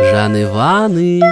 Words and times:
Жан 0.00 0.42
Иваныч. 0.42 1.22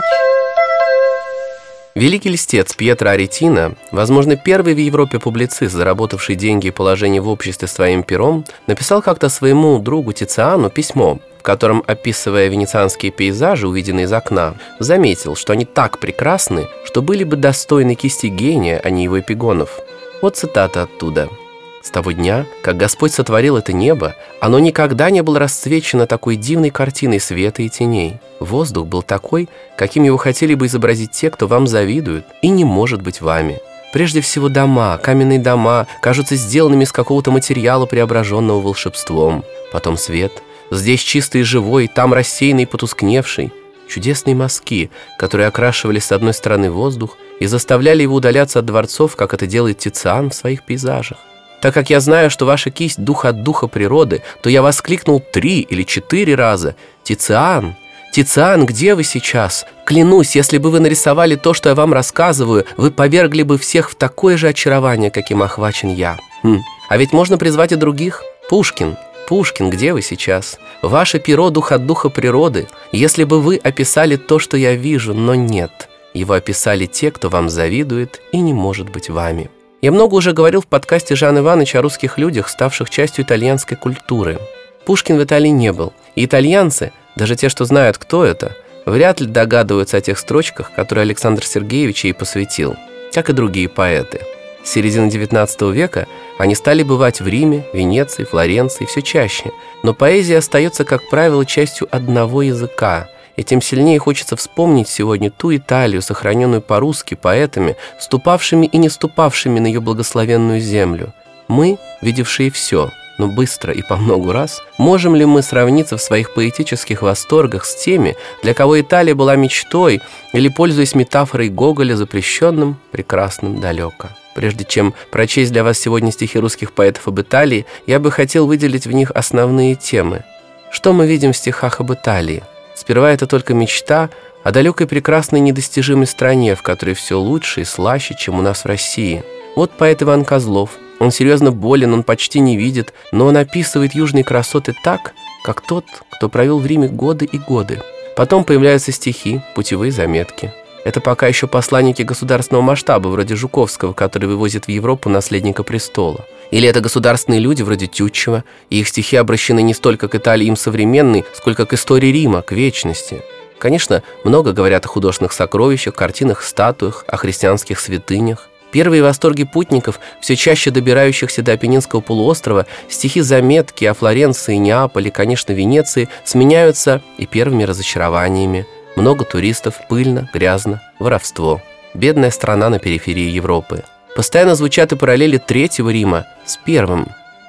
Великий 1.97 2.31
льстец 2.31 2.75
Пьетро 2.75 3.11
Аретино, 3.11 3.75
возможно, 3.91 4.37
первый 4.37 4.75
в 4.75 4.79
Европе 4.79 5.19
публицист, 5.19 5.75
заработавший 5.75 6.37
деньги 6.37 6.69
и 6.69 6.71
положение 6.71 7.21
в 7.21 7.29
обществе 7.29 7.67
своим 7.67 8.05
пером, 8.05 8.45
написал 8.69 9.03
как-то 9.03 9.29
своему 9.29 9.81
другу 9.81 10.13
Тициану 10.13 10.71
письмо, 10.71 11.19
в 11.41 11.43
котором, 11.43 11.83
описывая 11.89 12.47
венецианские 12.47 13.11
пейзажи, 13.11 13.67
увиденные 13.67 14.05
из 14.05 14.13
окна, 14.13 14.55
заметил, 14.79 15.35
что 15.35 15.53
они 15.53 15.65
так 15.65 15.99
прекрасны, 15.99 16.69
что 16.85 17.03
были 17.03 17.25
бы 17.25 17.37
достойны 17.37 17.97
кисти 17.97 18.27
гения, 18.27 18.81
а 18.83 18.91
не 18.91 19.05
его 19.05 19.19
эпигонов. 19.19 19.81
Вот 20.23 20.37
цитата 20.37 20.83
оттуда– 20.83 21.29
с 21.83 21.91
того 21.91 22.13
дня, 22.13 22.47
как 22.63 22.77
Господь 22.77 23.13
сотворил 23.13 23.57
это 23.57 23.73
небо, 23.73 24.15
оно 24.41 24.59
никогда 24.61 25.11
не 25.11 25.23
было 25.23 25.39
расцвечено 25.41 26.07
такой 26.07 26.37
дивной 26.37 26.71
картиной 26.71 27.19
света 27.19 27.63
и 27.63 27.69
теней. 27.69 28.21
Воздух 28.39 28.87
был 28.87 29.03
такой, 29.03 29.49
каким 29.77 30.05
его 30.05 30.17
хотели 30.17 30.55
бы 30.55 30.67
изобразить 30.67 31.11
те, 31.11 31.31
кто 31.31 31.47
вам 31.47 31.67
завидует 31.67 32.25
и 32.41 32.49
не 32.49 32.65
может 32.65 33.03
быть 33.03 33.21
вами. 33.21 33.61
Прежде 33.93 34.21
всего 34.21 34.49
дома, 34.49 34.97
каменные 35.03 35.39
дома, 35.39 35.87
кажутся 36.01 36.37
сделанными 36.37 36.85
из 36.85 36.93
какого-то 36.93 37.31
материала, 37.31 37.85
преображенного 37.85 38.61
волшебством. 38.61 39.45
Потом 39.71 39.97
свет, 39.97 40.33
здесь 40.71 41.01
чистый 41.01 41.43
и 41.43 41.45
живой, 41.45 41.89
там 41.89 42.15
рассеянный 42.15 42.63
и 42.63 42.67
потускневший. 42.67 43.53
Чудесные 43.89 44.35
мазки, 44.35 44.91
которые 45.19 45.49
окрашивали 45.49 45.99
с 45.99 46.13
одной 46.13 46.33
стороны 46.33 46.71
воздух 46.71 47.19
и 47.41 47.47
заставляли 47.47 48.03
его 48.03 48.15
удаляться 48.15 48.61
от 48.61 48.65
дворцов, 48.65 49.17
как 49.17 49.35
это 49.35 49.47
делает 49.47 49.79
Тициан 49.79 50.31
в 50.31 50.35
своих 50.35 50.63
пейзажах. 50.63 51.19
Так 51.63 51.73
как 51.73 51.91
я 51.91 52.01
знаю, 52.01 52.29
что 52.29 52.45
ваша 52.45 52.71
кисть– 52.71 52.99
дух 53.05 53.25
от 53.25 53.45
духа 53.45 53.69
природы, 53.69 54.23
то 54.43 54.51
я 54.51 54.63
воскликнул 54.63 55.21
три 55.21 55.61
или 55.61 55.85
четыре 55.85 56.35
раза 56.35 56.75
«Тициан! 57.05 57.77
Тициан, 58.13 58.67
где 58.67 58.97
вы 58.97 59.05
сейчас? 59.05 59.65
Клянусь, 59.87 60.35
если 60.35 60.59
бы 60.59 60.71
вы 60.71 60.81
нарисовали 60.81 61.37
то, 61.37 61.55
что 61.55 61.69
я 61.69 61.75
вам 61.77 61.95
рассказываю, 61.95 62.67
вы 62.77 62.91
повергли 62.91 63.43
бы 63.43 63.59
всех 63.59 63.91
в 63.91 63.95
такое 63.95 64.37
же 64.37 64.49
очарование, 64.49 65.11
каким 65.11 65.41
охвачен 65.41 65.89
я. 65.89 66.19
Хм. 66.43 66.59
А 66.91 66.97
ведь 66.97 67.13
можно 67.13 67.39
призвать 67.39 67.73
и 67.73 67.77
других. 67.77 68.23
Пушкин, 68.51 68.97
Пушкин, 69.29 69.71
где 69.71 69.93
вы 69.93 70.03
сейчас? 70.03 70.59
Ваше 70.83 71.21
перо– 71.21 71.51
дух 71.51 71.71
от 71.71 71.87
духа 71.87 72.09
природы. 72.09 72.69
Если 72.91 73.23
бы 73.23 73.41
вы 73.41 73.57
описали 73.57 74.17
то, 74.17 74.41
что 74.41 74.57
я 74.57 74.75
вижу, 74.75 75.15
но 75.15 75.37
нет. 75.37 75.89
Его 76.13 76.35
описали 76.35 76.87
те, 76.87 77.13
кто 77.13 77.31
вам 77.31 77.49
завидует 77.49 78.21
и 78.33 78.41
не 78.41 78.53
может 78.53 78.91
быть 78.91 79.09
вами. 79.09 79.49
Я 79.83 79.91
много 79.91 80.15
уже 80.15 80.33
говорил 80.33 80.61
в 80.61 80.69
подкасте 80.69 81.17
Жан 81.17 81.41
Ивановича 81.41 81.81
о 81.81 81.83
русских 81.83 82.17
людях, 82.17 82.49
ставших 82.49 82.89
частью 82.89 83.25
итальянской 83.25 83.77
культуры. 83.77 84.39
Пушкин 84.85 85.19
в 85.19 85.25
Италии 85.25 85.49
не 85.49 85.73
был, 85.73 85.93
и 86.15 86.25
итальянцы, 86.25 86.93
даже 87.17 87.35
те, 87.35 87.49
что 87.49 87.65
знают, 87.65 87.99
кто 87.99 88.25
это, 88.25 88.55
вряд 88.87 89.21
ли 89.21 89.27
догадываются 89.27 89.97
о 89.97 90.01
тех 90.01 90.21
строчках, 90.21 90.71
которые 90.77 91.03
Александр 91.03 91.45
Сергеевич 91.45 92.05
ей 92.05 92.15
посвятил, 92.15 92.77
как 93.13 93.29
и 93.29 93.33
другие 93.33 93.69
поэты. 93.69 94.21
С 94.63 94.71
середины 94.71 95.07
XIX 95.07 95.73
века 95.73 96.07
они 96.39 96.55
стали 96.55 96.85
бывать 96.85 97.21
в 97.21 97.27
Риме, 97.27 97.67
Венеции, 97.73 98.23
Флоренции 98.23 98.85
все 98.85 99.03
чаще, 99.03 99.51
но 99.83 99.95
поэзия 99.95 100.39
остается, 100.39 100.85
как 100.85 101.11
правило, 101.11 101.45
частью 101.45 101.89
одного 101.91 102.43
языка– 102.43 103.09
и 103.37 103.43
тем 103.43 103.61
сильнее 103.61 103.99
хочется 103.99 104.37
вспомнить 104.37 104.89
сегодня 104.89 105.31
ту 105.31 105.55
Италию, 105.55 106.03
сохраненную 106.03 106.63
по-русски 106.63 107.15
поэтами, 107.15 107.77
ступавшими 107.99 108.67
и 108.67 108.79
не 108.79 108.89
ступавшими 108.89 109.59
на 109.59 109.67
ее 109.67 109.81
благословенную 109.81 110.61
землю. 110.61 111.13
Мы, 111.49 111.79
видевшие 112.01 112.51
все, 112.51 112.91
но 113.19 113.29
быстро 113.29 113.73
и 113.73 113.83
по 113.83 113.97
многу 113.97 114.33
раз, 114.33 114.63
можем 114.79 115.15
ли 115.15 115.25
мы 115.25 115.43
сравниться 115.43 115.97
в 115.97 116.03
своих 116.03 116.35
поэтических 116.35 117.03
восторгах 117.03 117.65
с 117.65 117.83
теми, 117.83 118.17
для 118.43 118.55
кого 118.55 118.81
Италия 118.81 119.15
была 119.15 119.37
мечтой 119.37 120.01
или, 120.33 120.49
пользуясь 120.49 120.95
метафорой 120.95 121.49
Гоголя, 121.49 121.95
запрещенным, 121.95 122.79
прекрасным 122.91 123.61
далеко? 123.61 124.09
Прежде 124.35 124.65
чем 124.65 124.95
прочесть 125.11 125.53
для 125.53 125.63
вас 125.63 125.79
сегодня 125.79 126.11
стихи 126.11 126.39
русских 126.39 126.73
поэтов 126.73 127.07
об 127.07 127.21
Италии, 127.21 127.67
я 127.87 128.01
бы 128.01 128.11
хотел 128.11 128.47
выделить 128.47 128.87
в 128.87 128.93
них 128.93 129.11
основные 129.11 129.75
темы. 129.75 130.25
Что 130.71 130.95
мы 130.95 131.07
видим 131.07 131.33
в 131.33 131.37
стихах 131.37 131.81
об 131.81 131.93
Италии? 131.93 132.43
Сперва 132.83 133.13
это 133.13 133.29
только 133.29 133.55
мечта 133.55 134.11
о 134.43 134.51
далекой 134.51 134.89
прекрасной 134.89 135.39
недостижимой 135.39 136.09
стране, 136.09 136.57
в 136.57 136.63
которой 136.63 136.97
все 136.97 137.17
лучше 137.17 137.61
и 137.61 137.65
слаще, 137.65 138.17
чем 138.19 138.41
у 138.41 138.43
нас 138.43 138.65
в 138.65 138.67
России. 138.67 139.23
Вот 139.55 139.71
поэт 139.71 140.03
Иван 140.03 140.25
Козлов. 140.25 140.71
Он 140.99 141.13
серьезно 141.13 141.53
болен, 141.53 141.93
он 141.95 142.03
почти 142.03 142.41
не 142.41 142.57
видит, 142.57 142.93
но 143.13 143.27
он 143.27 143.37
описывает 143.37 143.95
южные 143.95 144.25
красоты 144.25 144.75
так, 144.83 145.13
как 145.45 145.61
тот, 145.61 145.85
кто 146.11 146.29
провел 146.29 146.59
в 146.59 146.67
Риме 146.67 146.89
годы 146.89 147.25
и 147.25 147.39
годы. 147.39 147.81
Потом 148.17 148.43
появляются 148.43 148.91
стихи, 148.91 149.41
путевые 149.55 149.93
заметки. 149.93 150.53
Это 150.85 151.01
пока 151.01 151.29
еще 151.29 151.47
посланники 151.47 152.03
государственного 152.03 152.63
масштаба, 152.63 153.09
вроде 153.09 153.37
Жуковского, 153.37 153.93
который 153.93 154.27
вывозит 154.27 154.65
в 154.65 154.69
Европу 154.69 155.09
наследника 155.09 155.63
престола. 155.63 156.27
Или 156.51 156.69
это 156.69 156.81
государственные 156.81 157.41
люди 157.41 157.63
вроде 157.63 157.87
Тютчева, 157.87 158.45
и 158.69 158.81
их 158.81 158.89
стихи 158.89 159.17
обращены 159.17 159.63
не 159.63 159.75
столько 159.75 160.09
к 160.09 160.15
Италии 160.15 160.47
им 160.47 160.57
современной, 160.57 161.25
сколько 161.35 161.67
к 161.67 161.73
истории 161.73 162.09
Рима, 162.09 162.43
к 162.43 162.53
вечности. 162.53 163.23
Конечно, 163.59 164.03
много 164.25 164.53
говорят 164.53 164.85
о 164.85 164.89
художественных 164.89 165.33
сокровищах, 165.33 165.95
картинах, 165.95 166.43
статуях, 166.43 167.05
о 167.07 167.17
христианских 167.17 167.79
святынях. 167.79 168.49
Первые 168.73 169.03
восторги 169.03 169.45
путников, 169.45 170.01
все 170.21 170.35
чаще 170.35 170.71
добирающихся 170.71 171.43
до 171.43 171.53
Апеннинского 171.53 172.01
полуострова, 172.01 172.67
стихи-заметки 172.89 173.85
о 173.85 173.95
Флоренции, 173.95 174.57
Неаполе, 174.57 175.11
конечно, 175.11 175.53
Венеции, 175.53 176.09
сменяются 176.25 177.03
и 177.19 177.27
первыми 177.27 177.63
разочарованиями. 177.65 178.67
Много 178.97 179.25
туристов, 179.25 179.75
пыльно, 179.89 180.29
грязно, 180.33 180.83
воровство. 180.99 181.63
Бедная 181.95 182.31
страна 182.31 182.69
на 182.69 182.79
периферии 182.79 183.31
Европы. 183.31 183.85
Постоянно 184.15 184.55
звучат 184.55 184.93
и 184.93 184.97
параллели 184.97 185.39
Третьего 185.39 185.91
Рима 185.91 186.27
с 186.45 186.57
Первым. 186.57 187.09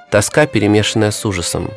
Тоска, 0.09 0.45
перемешанная 0.45 1.11
с 1.11 1.25
ужасом. 1.25 1.69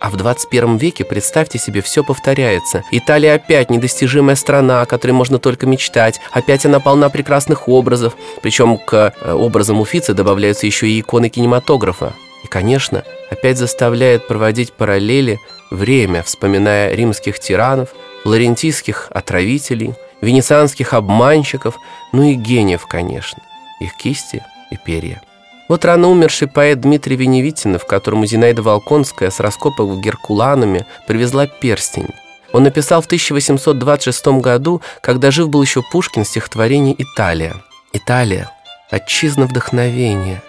А 0.00 0.10
в 0.10 0.16
21 0.16 0.76
веке, 0.76 1.04
представьте 1.04 1.58
себе, 1.58 1.82
все 1.82 2.04
повторяется. 2.04 2.84
Италия 2.92 3.34
опять 3.34 3.68
недостижимая 3.68 4.36
страна, 4.36 4.82
о 4.82 4.86
которой 4.86 5.12
можно 5.12 5.38
только 5.38 5.66
мечтать. 5.66 6.20
Опять 6.32 6.64
она 6.66 6.78
полна 6.78 7.08
прекрасных 7.08 7.68
образов. 7.68 8.16
Причем 8.40 8.78
к 8.78 9.12
э, 9.20 9.32
образам 9.32 9.80
Уфицы 9.80 10.14
добавляются 10.14 10.66
еще 10.66 10.88
и 10.88 11.00
иконы 11.00 11.28
кинематографа. 11.30 12.12
И, 12.44 12.46
конечно, 12.46 13.04
опять 13.30 13.58
заставляет 13.58 14.26
проводить 14.26 14.72
параллели 14.72 15.38
время, 15.70 16.22
вспоминая 16.22 16.94
римских 16.94 17.38
тиранов, 17.38 17.90
флорентийских 18.22 19.08
отравителей, 19.10 19.94
венецианских 20.20 20.94
обманщиков, 20.94 21.76
ну 22.12 22.22
и 22.22 22.34
гениев, 22.34 22.86
конечно 22.86 23.42
их 23.80 23.96
кисти 23.96 24.44
и 24.70 24.76
перья. 24.76 25.22
Вот 25.68 25.84
рано 25.84 26.08
умерший 26.08 26.48
поэт 26.48 26.80
Дмитрий 26.80 27.16
Веневитинов, 27.16 27.86
которому 27.86 28.24
Зинаида 28.26 28.62
Волконская 28.62 29.30
с 29.30 29.38
раскопок 29.38 29.88
в 29.88 30.00
Геркуланами 30.00 30.86
привезла 31.06 31.46
перстень. 31.46 32.08
Он 32.52 32.62
написал 32.62 33.02
в 33.02 33.06
1826 33.06 34.26
году, 34.40 34.80
когда 35.02 35.30
жив 35.30 35.50
был 35.50 35.60
еще 35.60 35.82
Пушкин, 35.82 36.24
стихотворение 36.24 36.94
«Италия». 36.96 37.56
«Италия, 37.92 38.50
отчизна 38.90 39.46
вдохновения. 39.46 40.42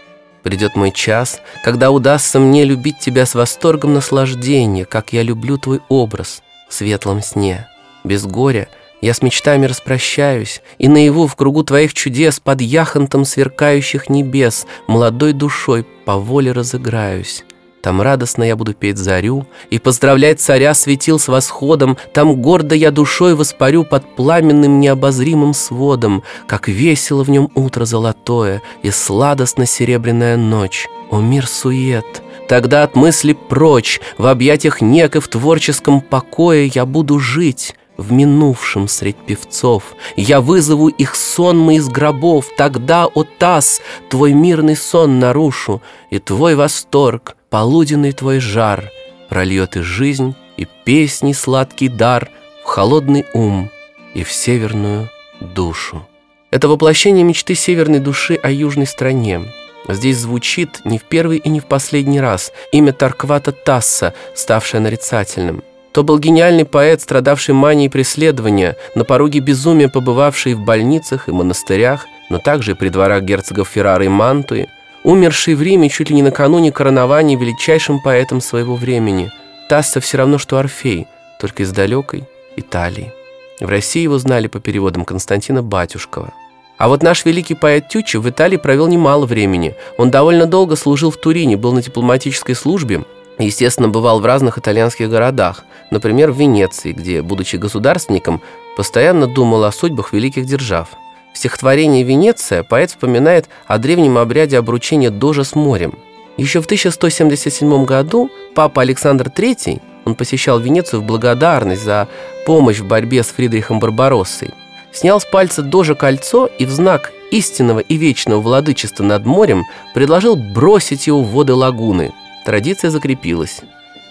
Придет 0.44 0.75
мой 0.75 0.91
час, 0.91 1.41
когда 1.63 1.91
удастся 1.91 2.39
мне 2.39 2.63
любить 2.63 3.00
тебя 3.00 3.25
с 3.25 3.35
восторгом 3.35 3.94
наслаждения, 3.94 4.85
как 4.85 5.11
я 5.11 5.22
люблю 5.22 5.57
твой 5.57 5.81
образ 5.89 6.41
в 6.69 6.73
светлом 6.73 7.22
сне. 7.22 7.67
Без 8.03 8.25
горя 8.25 8.69
я 9.01 9.13
с 9.13 9.22
мечтами 9.22 9.66
распрощаюсь, 9.66 10.61
и 10.77 10.88
наяву 10.88 11.27
в 11.27 11.35
кругу 11.35 11.63
твоих 11.63 11.94
чудес 11.94 12.39
под 12.39 12.61
яхонтом 12.61 13.25
сверкающих 13.25 14.09
небес 14.09 14.66
молодой 14.88 15.33
душой 15.33 15.85
по 16.05 16.17
воле 16.17 16.51
разыграюсь. 16.51 17.44
Там 17.81 18.01
радостно 18.01 18.44
я 18.44 18.56
буду 18.56 18.73
петь 18.73 18.97
зарю 18.97 19.45
и 19.69 19.79
поздравлять 19.79 20.41
царя 20.41 20.73
светил 20.73 21.17
с 21.19 21.28
восходом, 21.28 21.97
там 22.13 22.41
гордо 22.41 22.75
я 22.75 22.91
душой 22.91 23.36
воспарю 23.36 23.83
под 23.86 24.15
пламенным 24.15 24.80
необозримым 24.80 25.54
сводом, 25.54 26.24
как 26.48 26.68
весело 26.68 27.24
в 27.24 27.30
нем 27.30 27.50
утро 27.56 27.86
золотое 27.86 28.62
и 28.83 28.92
сладостно 28.92 29.65
серебряная 29.65 30.36
ночь. 30.36 30.88
О, 31.09 31.19
мир 31.19 31.48
сует! 31.48 32.21
Тогда 32.50 32.83
от 32.83 32.95
мысли 32.95 33.33
прочь, 33.33 34.01
в 34.18 34.25
объятиях 34.25 34.81
нек 34.81 35.15
и 35.15 35.19
в 35.19 35.27
творческом 35.27 36.01
покое 36.01 36.65
я 36.74 36.86
буду 36.86 37.19
жить, 37.19 37.75
в 37.95 38.12
минувшем 38.12 38.88
средь 38.88 39.18
певцов. 39.18 39.83
Я 40.15 40.42
вызову 40.42 40.88
их 40.88 41.15
сонмы 41.15 41.75
из 41.75 41.88
гробов, 41.89 42.48
Тогда, 42.57 43.06
о 43.06 43.24
таз, 43.24 43.81
твой 44.09 44.33
мирный 44.33 44.75
сон 44.75 45.19
нарушу, 45.19 45.81
И 46.09 46.18
твой 46.18 46.56
восторг, 46.56 47.36
полуденный 47.50 48.12
твой 48.12 48.40
жар 48.40 48.92
Прольет 49.30 49.78
и 49.78 49.81
жизнь, 49.81 50.36
и 50.57 50.68
песни 50.84 51.34
сладкий 51.34 51.88
дар 51.88 52.30
В 52.63 52.68
холодный 52.68 53.25
ум 53.34 53.69
и 54.13 54.24
в 54.24 54.31
северную 54.31 55.10
душу. 55.40 56.07
Это 56.51 56.68
воплощение 56.68 57.24
мечты 57.24 57.54
северной 57.54 58.00
души 58.00 58.36
о 58.36 58.50
южной 58.50 58.88
стране. 58.88 59.42
Здесь 59.88 60.18
звучит 60.18 60.81
не 60.84 60.98
в 60.98 61.04
первый 61.04 61.38
и 61.38 61.50
не 61.50 61.60
в 61.60 61.66
последний 61.66 62.19
раз 62.19 62.51
имя 62.72 62.92
Тарквата 62.92 63.52
Тасса, 63.52 64.13
ставшее 64.36 64.81
нарицательным– 64.81 65.63
То 65.92 66.04
был 66.04 66.19
гениальный 66.19 66.66
поэт, 66.66 67.02
страдавший 67.02 67.56
манией 67.56 67.90
преследования, 67.90 68.78
на 68.95 69.04
пороге 69.04 69.40
безумия 69.40 69.90
побывавший 69.90 70.54
в 70.54 70.60
больницах 70.60 71.28
и 71.28 71.31
монастырях, 71.31 72.06
но 72.30 72.38
также 72.38 72.72
и 72.72 72.75
при 72.75 72.90
дворах 72.90 73.24
герцогов 73.24 73.69
Феррары 73.69 74.06
и 74.06 74.10
Мантуи, 74.10 74.68
умерший 75.04 75.56
в 75.56 75.62
Риме 75.62 75.90
чуть 75.90 76.10
ли 76.10 76.16
не 76.16 76.24
накануне 76.24 76.72
коронования 76.72 77.38
величайшим 77.38 78.00
поэтом 78.01 78.42
своего 78.42 78.75
времени. 78.75 79.31
Тассо 79.69 80.00
все 80.00 80.18
равно, 80.18 80.38
что 80.38 80.57
Орфей, 80.57 81.07
только 81.40 81.63
из 81.63 81.72
далекой 81.72 82.24
Италии. 82.56 83.13
В 83.60 83.68
России 83.68 84.01
его 84.01 84.18
знали 84.18 84.48
по 84.48 84.60
переводам 84.60 85.06
Константина 85.06 85.62
Батюшкова. 85.62 86.34
А 86.78 86.88
вот 86.88 87.04
наш 87.04 87.25
великий 87.25 87.56
поэт 87.56 87.90
Тючев 87.90 88.24
в 88.24 88.30
Италии 88.30 88.56
провел 88.56 88.88
немало 88.88 89.25
времени. 89.25 89.75
Он 89.98 90.12
довольно 90.12 90.46
долго 90.46 90.78
служил 90.78 91.12
в 91.12 91.18
Турине, 91.18 91.57
был 91.57 91.74
на 91.74 91.81
дипломатической 91.81 92.56
службе, 92.56 93.04
естественно, 93.38 93.90
бывал 93.90 94.22
в 94.22 94.25
разных 94.25 94.57
итальянских 94.57 95.10
городах, 95.10 95.66
например, 95.92 96.31
в 96.31 96.38
Венеции, 96.38 96.94
где, 96.94 97.22
будучи 97.22 97.57
государственником, 97.57 98.42
постоянно 98.78 99.28
думал 99.28 99.66
о 99.66 99.74
судьбах 99.74 100.13
великих 100.13 100.45
держав. 100.45 100.88
В 101.34 101.38
стихотворении 101.38 102.04
«Венеция» 102.04 102.64
поэт 102.64 102.90
вспоминает 102.92 103.50
о 103.68 103.78
древнем 103.78 104.18
обряде 104.18 104.58
обручения 104.58 105.10
Дожа 105.10 105.44
с 105.44 105.56
морем. 105.56 105.98
Еще 106.38 106.62
в 106.62 106.66
1177 106.66 107.86
году 107.86 108.30
папа 108.56 108.81
Александр 108.81 109.28
III, 109.28 109.81
он 110.06 110.16
посещал 110.16 110.60
Венецию 110.60 111.02
в 111.02 111.06
благодарность 111.06 111.84
за 111.84 112.08
помощь 112.46 112.80
в 112.80 112.88
борьбе 112.88 113.24
с 113.24 113.28
Фридрихом 113.28 113.80
Барбароссой, 113.80 114.54
снял 114.92 115.20
с 115.20 115.26
пальца 115.26 115.62
Дожа 115.62 115.96
кольцо 115.96 116.48
и 116.48 116.66
в 116.66 116.72
знак 116.72 117.12
истинного 117.31 117.80
и 117.80 117.96
вечного 117.96 118.42
владычества 118.42 119.04
над 119.04 119.26
морем 119.26 119.66
предложил 119.94 120.36
бросить 120.36 121.08
его 121.08 121.22
в 121.22 121.31
воды 121.31 121.54
лагуны. 121.54 122.12
Традиция 122.46 122.90
закрепилась. 122.90 123.62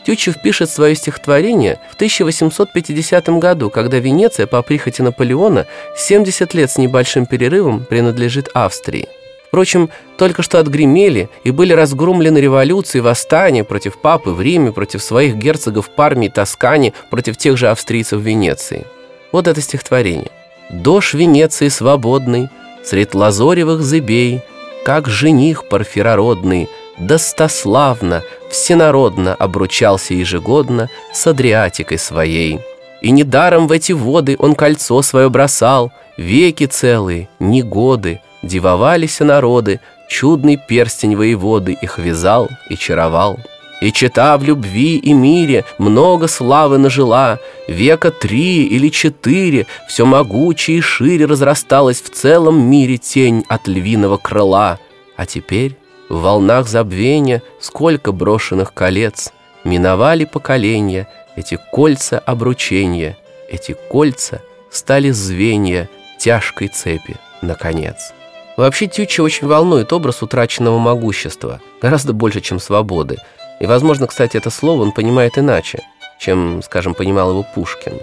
Тютчев 0.09 0.41
пишет 0.41 0.71
свое 0.71 0.95
стихотворение 0.95 1.79
в 1.91 1.95
1850 1.97 3.29
году, 3.39 3.69
когда 3.69 3.99
Венеция 3.99 4.47
по 4.47 4.63
прихоти 4.63 5.03
Наполеона 5.03 5.67
70 5.99 6.55
лет 6.55 6.71
с 6.71 6.79
небольшим 6.79 7.27
перерывом 7.27 7.85
принадлежит 7.85 8.49
Австрии. 8.55 9.07
Впрочем, 9.49 9.91
только 10.17 10.43
что 10.43 10.61
отгремели 10.61 11.29
и 11.45 11.51
были 11.51 11.75
разгромлены 11.75 12.39
революции, 12.39 13.01
восстания 13.01 13.65
против 13.65 13.99
папы 13.99 14.31
в 14.31 14.41
Риме, 14.41 14.73
против 14.73 15.03
своих 15.03 15.35
герцогов 15.37 15.91
Парми 15.91 16.25
и 16.25 16.31
Тоскани, 16.31 16.95
против 17.11 17.37
тех 17.37 17.59
же 17.59 17.69
австрийцев 17.69 18.19
Венеции. 18.19 18.87
Вот 19.31 19.47
это 19.47 19.61
стихотворение. 19.61 20.31
Дождь 20.71 21.13
Венеции 21.13 21.69
свободный, 21.69 22.49
Сред 22.83 23.15
лазоревых 23.15 23.83
зыбей, 23.83 24.41
Как 24.87 25.07
жених 25.07 25.69
парфирородный, 25.69 26.71
Достославно, 26.99 28.23
всенародно 28.51 29.35
Обручался 29.35 30.15
ежегодно 30.15 30.89
С 31.13 31.27
Адриатикой 31.27 31.99
своей. 31.99 32.61
И 33.01 33.11
недаром 33.11 33.69
в 33.69 33.73
эти 33.73 33.93
воды 33.93 34.37
Он 34.39 34.55
кольцо 34.55 35.01
свое 35.03 35.31
бросал, 35.31 35.93
Веки 36.17 36.67
целые, 36.67 37.29
не 37.39 37.63
годы, 37.63 38.21
Дивовались 38.43 39.21
народы, 39.21 39.81
Чудный 40.09 40.57
перстень 40.57 41.17
воеводы 41.17 41.77
Их 41.81 41.99
вязал 41.99 42.49
и 42.69 42.77
чаровал. 42.77 43.39
И 43.81 43.93
чита 43.93 44.37
в 44.37 44.43
любви 44.43 44.97
и 44.97 45.13
мире 45.13 45.65
много 45.79 46.27
славы 46.27 46.79
нажила, 46.79 47.39
Века 47.69 48.11
три 48.11 48.65
или 48.65 48.89
четыре, 48.89 49.69
все 49.87 50.05
могучее 50.05 50.79
и 50.79 50.81
шире 50.81 51.27
Разрасталась 51.27 52.01
в 52.01 52.11
целом 52.11 52.61
мире 52.61 52.99
тень 52.99 53.45
от 53.49 53.69
львиного 53.69 54.17
крыла. 54.17 54.81
А 55.17 55.27
теперь 55.27 55.77
в 56.09 56.21
волнах 56.21 56.69
забвения 56.69 57.43
сколько 57.61 58.13
брошенных 58.13 58.73
колец 58.73 59.33
Миновали 59.65 60.25
поколения 60.25 61.09
эти 61.37 61.59
кольца 61.73 62.19
обручения, 62.19 63.17
Эти 63.49 63.77
кольца 63.91 64.41
стали 64.71 65.11
звенья 65.11 65.89
тяжкой 66.19 66.69
цепи, 66.69 67.17
наконец. 67.43 68.13
Вообще 68.57 68.87
Тючи 68.87 69.21
очень 69.21 69.47
волнует 69.47 69.93
образ 69.93 70.23
утраченного 70.23 70.79
могущества, 70.79 71.61
гораздо 71.81 72.13
больше, 72.13 72.41
чем 72.41 72.59
свободы– 72.59 73.19
и, 73.61 73.67
возможно, 73.67 74.07
кстати, 74.07 74.37
это 74.37 74.51
слово 74.51 74.83
он 74.83 74.93
понимает 74.93 75.39
иначе, 75.39 75.83
чем, 76.19 76.63
скажем, 76.63 76.95
понимал 76.95 77.31
его 77.31 77.43
Пушкин. 77.55 77.99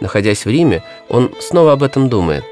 Находясь 0.00 0.44
в 0.44 0.48
Риме, 0.48 0.82
он 1.08 1.32
снова 1.40 1.72
об 1.72 1.82
этом 1.82 2.08
думает. 2.08 2.44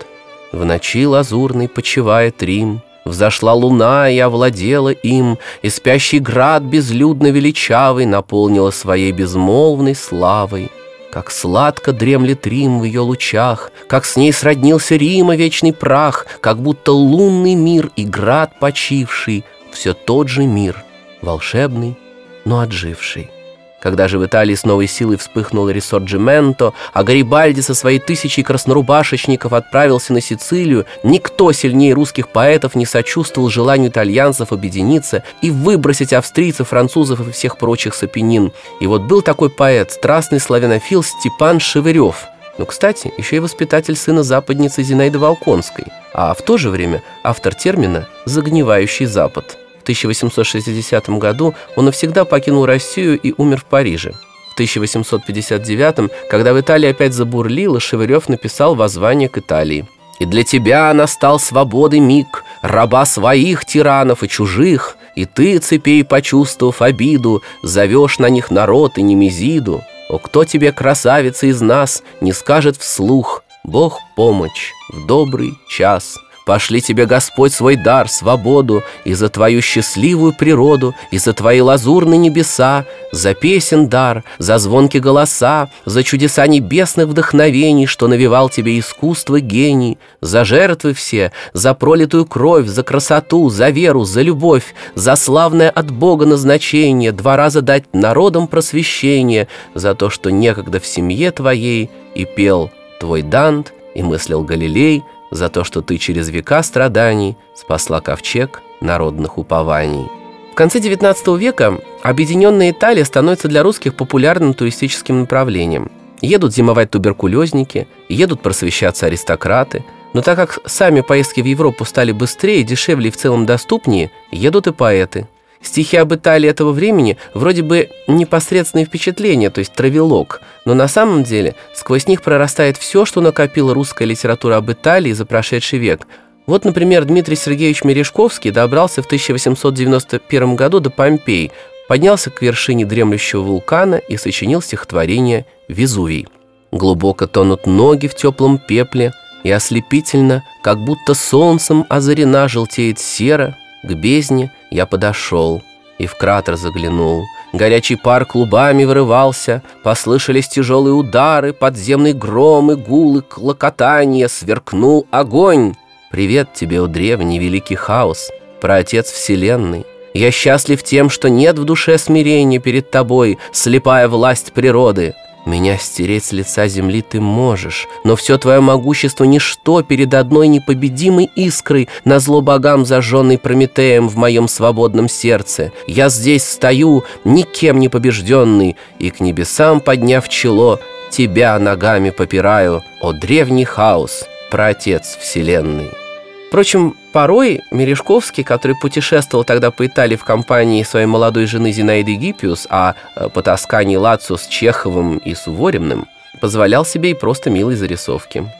«В 0.53 0.65
ночи 0.65 1.07
лазурной 1.07 1.69
почивает 1.69 2.43
Рим, 2.43 2.83
Взошла 3.09 3.55
луна 3.55 4.11
и 4.11 4.19
овладела 4.19 4.91
им, 4.91 5.39
И 5.63 5.71
спящий 5.71 6.19
град 6.19 6.63
безлюдно 6.63 7.29
величавый 7.29 8.07
Наполнила 8.07 8.71
своей 8.71 9.13
безмолвной 9.13 9.95
славой. 9.95 10.71
Как 11.11 11.31
сладко 11.31 11.93
дремлет 11.93 12.47
Рим 12.47 12.81
в 12.81 12.85
ее 12.85 13.01
лучах, 13.01 13.73
Как 13.87 14.05
с 14.05 14.17
ней 14.17 14.33
сроднился 14.33 14.97
Рима 14.97 15.37
вечный 15.37 15.73
прах, 15.73 16.27
Как 16.41 16.61
будто 16.61 16.93
лунный 16.93 17.55
мир 17.55 17.91
и 17.97 18.05
град 18.05 18.53
почивший, 18.61 19.45
Все 19.73 19.95
тот 19.95 20.29
же 20.29 20.45
мир, 20.45 20.85
волшебный 21.23 21.97
но 22.45 22.61
отживший. 22.61 23.31
Когда 23.81 24.09
же 24.09 24.19
в 24.19 24.27
Италии 24.27 24.55
с 24.55 24.65
новой 24.65 24.89
силой 24.89 25.17
вспыхнул 25.17 25.69
Рисорджименто, 25.69 26.73
а 26.93 27.05
Гарибальди 27.05 27.61
со 27.61 27.75
своей 27.75 28.01
тысячей 28.01 28.43
краснорубашечников 28.43 29.53
отправился 29.53 30.13
на 30.13 30.21
Сицилию, 30.21 30.87
никто 31.05 31.53
сильнее 31.53 31.95
русских 31.95 32.29
поэтов 32.29 32.75
не 32.75 32.87
сочувствовал 32.87 33.51
желанию 33.51 33.91
итальянцев 33.91 34.53
объединиться 34.53 35.23
и 35.43 35.51
выбросить 35.51 36.13
австрийцев, 36.13 36.69
французов 36.69 37.27
и 37.27 37.31
всех 37.31 37.57
прочих 37.57 37.95
сапенин. 37.95 38.53
И 38.81 38.87
вот 38.87 39.03
был 39.03 39.23
такой 39.23 39.51
поэт, 39.51 39.93
страстный 39.93 40.41
славянофил 40.41 41.03
Степан 41.03 41.61
Шевырев– 41.61 42.27
ну, 42.59 42.67
кстати, 42.67 43.13
еще 43.17 43.37
и 43.37 43.39
воспитатель 43.39 43.95
сына 43.95 44.25
западницы 44.25 44.83
Зинаиды 44.83 45.21
Волконской, 45.21 45.85
а 46.13 46.35
в 46.35 46.43
то 46.43 46.57
же 46.59 46.71
время 46.71 47.05
автор 47.23 47.55
термина 47.55 48.09
«загнивающий 48.25 49.07
Запад». 49.07 49.57
1860 49.89 51.09
году 51.19 51.55
он 51.77 51.87
навсегда 51.87 52.27
покинул 52.27 52.67
Россию 52.67 53.19
и 53.19 53.33
умер 53.39 53.63
в 53.63 53.65
Париже. 53.65 54.13
В 54.51 54.55
1859, 54.55 56.11
когда 56.29 56.53
в 56.53 56.61
Италии 56.61 56.91
опять 56.91 57.15
забурлило, 57.15 57.81
Шевырев 57.81 58.29
написал 58.29 58.75
воззвание 58.75 59.31
к 59.31 59.39
Италии. 59.39 59.89
«И 60.19 60.27
для 60.27 60.45
тебя 60.45 60.93
настал 60.93 61.39
свободы 61.39 62.01
миг, 62.01 62.45
раба 62.61 63.07
своих 63.07 63.65
тиранов 63.65 64.23
и 64.23 64.29
чужих, 64.29 64.99
и 65.17 65.25
ты, 65.25 65.59
цепей 65.59 66.05
почувствовав 66.05 66.83
обиду, 66.83 67.43
зовешь 67.63 68.19
на 68.19 68.29
них 68.29 68.51
народ 68.51 68.99
и 68.99 69.03
немезиду. 69.03 69.83
О, 70.11 70.19
кто 70.19 70.45
тебе, 70.45 70.73
красавица 70.73 71.47
из 71.47 71.63
нас, 71.63 72.03
не 72.21 72.33
скажет 72.33 72.77
вслух, 72.77 73.43
Бог 73.65 73.99
помощь 74.17 74.73
в 74.91 75.07
добрый 75.07 75.55
час». 75.71 76.19
Пошли 76.49 76.81
тебе, 76.81 77.05
Господь, 77.05 77.53
свой 77.53 77.77
дар, 77.77 78.09
свободу, 78.09 78.83
И 79.05 79.13
за 79.13 79.29
твою 79.29 79.61
счастливую 79.61 80.33
природу, 80.33 80.95
И 81.11 81.19
за 81.19 81.35
твои 81.35 81.61
лазурные 81.61 82.17
небеса, 82.17 82.87
За 83.13 83.35
песен 83.35 83.87
дар, 83.91 84.25
за 84.39 84.57
звонкие 84.57 85.03
голоса, 85.03 85.69
За 85.85 86.03
чудеса 86.03 86.47
небесных 86.47 87.09
вдохновений, 87.09 87.85
Что 87.85 88.09
навевал 88.09 88.49
тебе 88.49 88.79
искусство 88.79 89.41
гений, 89.41 89.99
За 90.23 90.47
жертвы 90.47 90.95
все, 90.95 91.33
за 91.53 91.75
пролитую 91.75 92.25
кровь, 92.25 92.67
За 92.67 92.83
красоту, 92.83 93.51
за 93.51 93.69
веру, 93.69 94.05
за 94.05 94.23
любовь, 94.23 94.75
За 94.95 95.17
славное 95.17 95.69
от 95.69 95.91
Бога 95.91 96.25
назначение, 96.25 97.13
Два 97.13 97.37
раза 97.37 97.61
дать 97.61 97.93
народам 97.93 98.49
просвещение, 98.49 99.49
За 99.75 99.95
то, 99.95 100.09
что 100.09 100.31
некогда 100.31 100.81
в 100.81 100.87
семье 100.87 101.31
твоей 101.31 101.91
И 102.15 102.25
пел 102.25 102.71
твой 103.01 103.21
Дант, 103.21 103.75
и 103.95 104.03
мыслил 104.03 104.45
Галилей— 104.45 105.03
за 105.31 105.49
то, 105.49 105.65
что 105.65 105.83
ты 105.83 105.99
через 105.99 106.29
века 106.29 106.63
страданий 106.63 107.37
спасла 107.55 108.01
ковчег 108.01 108.63
народных 108.81 109.39
упований. 109.39 110.07
В 110.53 110.55
конце 110.55 110.79
XIX 110.79 111.39
века 111.39 111.79
объединенная 112.03 112.71
Италия 112.71 113.05
становится 113.05 113.49
для 113.49 113.63
русских 113.63 113.95
популярным 113.95 114.55
туристическим 114.55 115.21
направлением. 115.21 115.91
Едут 116.21 116.53
зимовать 116.53 116.91
туберкулезники, 116.91 117.87
едут 118.09 118.43
просвещаться 118.43 119.07
аристократы, 119.07 119.85
но 120.15 120.23
так 120.23 120.37
как 120.37 120.59
сами 120.67 121.03
поездки 121.03 121.41
в 121.41 121.45
Европу 121.45 121.85
стали 121.85 122.13
быстрее, 122.13 122.65
дешевле 122.65 123.09
и 123.09 123.13
в 123.13 123.17
целом 123.17 123.47
доступнее, 123.47 124.11
едут 124.33 124.67
и 124.67 124.73
поэты– 124.73 125.29
Стихи 125.63 125.97
об 125.97 126.15
Италии 126.15 126.49
этого 126.49 126.73
времени 126.73 127.17
вроде 127.35 127.63
бы 127.63 127.91
непосредственные 128.07 128.87
впечатления, 128.87 129.51
то 129.51 129.59
есть 129.59 129.73
травелок, 129.73 130.41
но 130.65 130.75
на 130.75 130.87
самом 130.89 131.25
деле 131.25 131.57
сквозь 131.75 132.07
них 132.07 132.23
прорастает 132.23 132.77
все, 132.77 133.05
что 133.05 133.21
накопила 133.21 133.75
русская 133.75 134.05
литература 134.05 134.57
об 134.57 134.71
Италии 134.71 135.13
за 135.13 135.27
прошедший 135.27 135.79
век. 135.79 136.07
Вот, 136.47 136.65
например, 136.65 137.05
Дмитрий 137.05 137.37
Сергеевич 137.37 137.85
Мережковский 137.85 138.51
добрался 138.51 139.03
в 139.03 139.07
1891 139.07 140.57
году 140.57 140.81
до 140.81 140.91
Помпеи, 140.91 141.53
поднялся 141.89 142.31
к 142.31 142.41
вершине 142.41 142.87
дремлющего 142.87 143.43
вулкана 143.43 143.97
и 143.97 144.17
сочинил 144.17 144.63
стихотворение 144.63 145.45
«Везувий». 145.69 146.27
Глубоко 146.71 147.27
тонут 147.27 147.67
ноги 147.67 148.07
в 148.07 148.15
теплом 148.15 148.59
пепле, 148.59 149.13
и 149.43 149.51
ослепительно, 149.51 150.45
как 150.63 150.79
будто 150.79 151.15
солнцем 151.15 151.85
озарена 151.89 152.49
желтеет 152.49 152.99
сера, 152.99 153.57
к 153.83 153.93
бездне 153.93 154.53
я 154.71 154.87
подошел 154.87 155.63
и 155.99 156.07
в 156.07 156.17
кратер 156.17 156.57
заглянул, 156.57 157.25
горячий 157.53 157.97
пар 157.97 158.25
клубами 158.25 158.85
вырывался, 158.85 159.63
послышались 159.83 160.49
тяжелые 160.49 160.95
удары, 160.95 161.53
подземный 161.53 162.13
гром 162.13 162.71
и 162.73 162.77
гулы, 162.77 163.23
клокотание, 163.23 164.29
сверкнул 164.29 165.07
огонь. 165.11 165.75
Привет 166.11 166.55
тебе, 166.55 166.81
о 166.81 166.87
древний 166.87 167.39
великий 167.39 167.75
хаос, 167.75 168.31
праотец 168.61 169.11
вселенной. 169.11 169.85
Я 170.15 170.31
счастлив 170.31 170.83
тем, 170.83 171.11
что 171.11 171.29
нет 171.29 171.59
в 171.59 171.65
душе 171.65 171.99
смирения 171.99 172.59
перед 172.59 172.91
тобой, 172.91 173.39
слепая 173.53 174.09
власть 174.09 174.53
природы. 174.53 175.15
Меня 175.47 175.79
стереть 175.79 176.25
с 176.25 176.33
лица 176.33 176.69
земли 176.69 177.01
ты 177.03 177.21
можешь, 177.21 177.87
но 178.05 178.17
все 178.17 178.39
твое 178.39 178.61
могущество 178.61 179.25
ничто 179.25 179.83
перед 179.83 180.13
одной 180.15 180.49
непобедимой 180.49 181.31
искрой 181.37 181.89
на 182.05 182.19
зло 182.19 182.41
богам, 182.41 182.85
зажженной 182.85 183.39
Прометеем 183.39 184.09
в 184.09 184.17
моем 184.17 184.49
свободном 184.49 185.09
сердце. 185.09 185.73
Я 185.87 186.09
здесь 186.09 186.45
стою, 186.45 187.05
никем 187.25 187.79
не 187.79 187.89
побежденный, 187.89 188.77
и 188.99 189.11
к 189.11 189.21
небесам 189.21 189.81
подняв 189.81 190.29
чело, 190.29 190.81
тебя 191.11 191.59
ногами 191.59 192.11
попираю, 192.11 192.83
о 193.01 193.13
древний 193.13 193.65
хаос, 193.65 194.25
праотец 194.51 195.17
вселенной. 195.21 196.08
Впрочем, 196.49 196.97
порой 197.13 197.61
Мережковский, 197.71 198.43
который 198.43 198.75
путешествовал 198.75 199.45
тогда 199.45 199.71
по 199.71 199.87
Италии 199.87 200.17
в 200.17 200.25
компании 200.25 200.83
своей 200.83 201.07
молодой 201.07 201.45
жены 201.45 201.73
Зинаиды 201.73 202.15
Гиппиус, 202.15 202.67
а 202.71 202.95
э, 203.15 203.29
по 203.29 203.43
Тоскане 203.43 203.99
Лацу 203.99 204.39
с 204.39 204.47
Чеховым 204.47 205.19
и 205.19 205.35
Суворимным, 205.35 206.07
позволял 206.41 206.87
себе 206.87 207.11
и 207.11 207.15
просто 207.15 207.51
милые 207.51 207.77
зарисовки. 207.77 208.51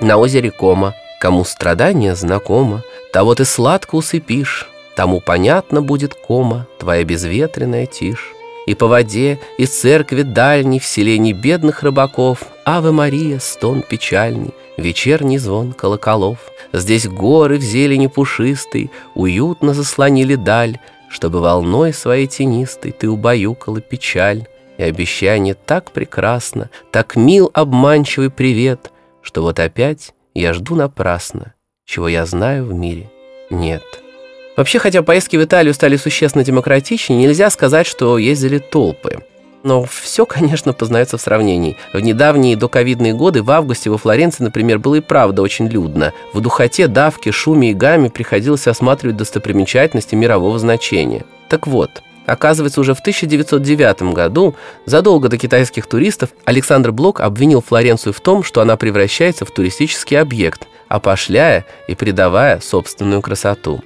На 0.00 0.16
озере 0.16 0.50
Кома, 0.50 0.94
кому 1.20 1.44
страдание 1.44 2.16
знакомо, 2.16 2.82
того 3.12 3.36
ты 3.36 3.44
сладко 3.44 3.94
усыпишь, 3.94 4.68
тому 4.96 5.20
понятно 5.20 5.82
будет 5.82 6.14
кома, 6.14 6.66
твоя 6.78 7.04
безветренная 7.04 7.86
тишь. 7.86 8.32
И 8.66 8.74
по 8.74 8.88
воде, 8.88 9.38
из 9.58 9.70
церкви 9.70 10.22
дальней, 10.22 10.80
в 10.80 10.84
селении 10.84 11.32
бедных 11.32 11.84
рыбаков, 11.84 12.40
Аве 12.66 12.90
Мария, 12.90 13.38
стон 13.38 13.82
печальный, 13.82 14.52
вечерний 14.76 15.38
звон 15.38 15.72
колоколов. 15.72 16.38
Здесь 16.72 17.08
горы 17.08 17.58
в 17.58 17.62
зелени 17.62 18.06
пушистой 18.06 18.90
Уютно 19.14 19.74
заслонили 19.74 20.34
даль, 20.34 20.78
Чтобы 21.08 21.40
волной 21.40 21.92
своей 21.92 22.26
тенистой 22.26 22.92
Ты 22.92 23.08
убаюкала 23.08 23.80
печаль. 23.80 24.46
И 24.78 24.82
обещание 24.82 25.54
так 25.54 25.92
прекрасно, 25.92 26.70
Так 26.92 27.16
мил 27.16 27.50
обманчивый 27.54 28.30
привет, 28.30 28.92
Что 29.22 29.42
вот 29.42 29.58
опять 29.58 30.14
я 30.34 30.52
жду 30.52 30.74
напрасно, 30.74 31.54
Чего 31.84 32.08
я 32.08 32.26
знаю 32.26 32.66
в 32.66 32.74
мире 32.74 33.10
нет. 33.50 33.82
Вообще, 34.56 34.78
хотя 34.78 35.02
поездки 35.02 35.36
в 35.36 35.44
Италию 35.44 35.74
стали 35.74 35.96
существенно 35.96 36.44
демократичнее, 36.44 37.20
нельзя 37.20 37.50
сказать, 37.50 37.86
что 37.86 38.18
ездили 38.18 38.58
толпы. 38.58 39.22
Но 39.66 39.82
все, 39.82 40.26
конечно, 40.26 40.72
познается 40.72 41.18
в 41.18 41.20
сравнении. 41.20 41.76
В 41.92 41.98
недавние 41.98 42.54
доковидные 42.54 43.14
годы 43.14 43.42
в 43.42 43.50
августе 43.50 43.90
во 43.90 43.98
Флоренции, 43.98 44.44
например, 44.44 44.78
было 44.78 44.94
и 44.94 45.00
правда 45.00 45.42
очень 45.42 45.66
людно. 45.66 46.12
В 46.32 46.40
духоте, 46.40 46.86
давке, 46.86 47.32
шуме 47.32 47.72
и 47.72 47.74
гамме 47.74 48.08
приходилось 48.08 48.68
осматривать 48.68 49.16
достопримечательности 49.16 50.14
мирового 50.14 50.60
значения. 50.60 51.24
Так 51.48 51.66
вот, 51.66 51.90
Оказывается, 52.26 52.80
уже 52.80 52.92
в 52.92 52.98
1909 52.98 54.12
году, 54.12 54.56
задолго 54.84 55.28
до 55.28 55.38
китайских 55.38 55.86
туристов, 55.86 56.30
Александр 56.44 56.90
Блок 56.90 57.20
обвинил 57.20 57.60
Флоренцию 57.62 58.12
в 58.12 58.20
том, 58.20 58.42
что 58.42 58.60
она 58.60 58.76
превращается 58.76 59.44
в 59.44 59.52
туристический 59.52 60.18
объект, 60.18 60.66
опошляя 60.88 61.64
и 61.86 61.94
придавая 61.94 62.58
собственную 62.58 63.22
красоту. 63.22 63.80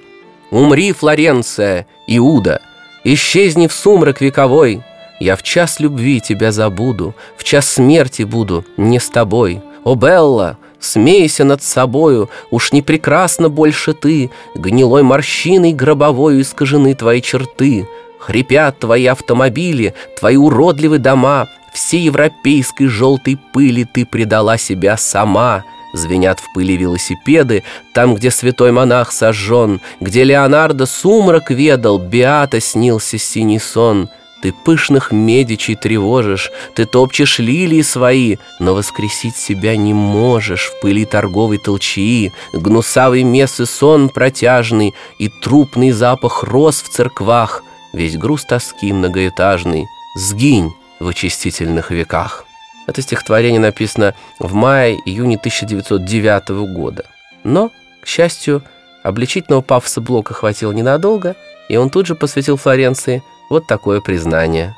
«Умри, 0.49 0.91
Флоренция, 0.91 1.85
Иуда! 2.07 2.61
Исчезни 3.03 3.67
в 3.67 3.73
сумрак 3.73 4.21
вековой! 4.21 4.83
Я 5.21 5.35
в 5.35 5.43
час 5.43 5.79
любви 5.79 6.19
тебя 6.19 6.51
забуду, 6.51 7.13
В 7.37 7.43
час 7.43 7.67
смерти 7.67 8.23
буду 8.23 8.65
не 8.75 8.99
с 8.99 9.07
тобой. 9.07 9.61
О, 9.83 9.93
Белла, 9.93 10.57
смейся 10.79 11.43
над 11.43 11.61
собою, 11.61 12.31
Уж 12.49 12.71
не 12.71 12.81
прекрасно 12.81 13.47
больше 13.47 13.93
ты, 13.93 14.31
Гнилой 14.55 15.03
морщиной 15.03 15.73
гробовою 15.73 16.41
Искажены 16.41 16.95
твои 16.95 17.21
черты. 17.21 17.87
Хрипят 18.17 18.79
твои 18.79 19.05
автомобили, 19.05 19.93
Твои 20.19 20.37
уродливые 20.37 20.99
дома, 20.99 21.47
Всей 21.71 22.01
европейской 22.01 22.87
желтой 22.87 23.37
пыли 23.53 23.83
Ты 23.83 24.07
предала 24.07 24.57
себя 24.57 24.97
сама— 24.97 25.63
Звенят 25.93 26.39
в 26.39 26.53
пыли 26.53 26.77
велосипеды, 26.77 27.63
там, 27.93 28.15
где 28.15 28.31
святой 28.31 28.71
монах 28.71 29.11
сожжен, 29.11 29.81
Где 29.99 30.23
Леонардо 30.23 30.85
сумрак 30.85 31.51
ведал, 31.51 31.99
Беата 31.99 32.61
снился 32.61 33.17
синий 33.17 33.59
сон— 33.59 34.09
ты 34.41 34.51
пышных 34.51 35.11
медичей 35.11 35.75
тревожишь, 35.75 36.51
Ты 36.73 36.85
топчешь 36.85 37.39
лилии 37.39 37.81
свои, 37.81 38.37
Но 38.59 38.73
воскресить 38.73 39.35
себя 39.35 39.75
не 39.75 39.93
можешь 39.93 40.69
В 40.69 40.81
пыли 40.81 41.05
торговой 41.05 41.59
толчии, 41.59 42.31
Гнусавый 42.53 43.23
мес 43.23 43.59
и 43.59 43.65
сон 43.65 44.09
протяжный 44.09 44.93
И 45.19 45.29
трупный 45.29 45.91
запах 45.91 46.43
роз 46.43 46.81
в 46.81 46.89
церквах, 46.89 47.63
Весь 47.93 48.17
груз 48.17 48.45
тоски 48.45 48.91
многоэтажный. 48.93 49.85
Сгинь 50.15 50.71
в 50.99 51.07
очистительных 51.07 51.91
веках. 51.91 52.45
Это 52.87 53.01
стихотворение 53.01 53.59
написано 53.59 54.15
в 54.39 54.53
мае-июне 54.53 55.37
1909 55.37 56.73
года. 56.73 57.05
Но, 57.43 57.69
к 58.01 58.07
счастью, 58.07 58.63
обличительного 59.03 59.61
пафоса 59.61 60.01
Блока 60.01 60.33
хватило 60.33 60.71
ненадолго, 60.71 61.35
и 61.69 61.77
он 61.77 61.89
тут 61.89 62.05
же 62.05 62.15
посвятил 62.15 62.57
Флоренции 62.57 63.23
вот 63.51 63.67
такое 63.67 64.01
признание. 64.01 64.75